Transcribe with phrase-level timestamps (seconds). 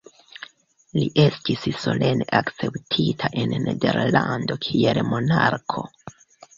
[0.99, 5.91] Li estis solene akceptita en Nederlando kiel monarko.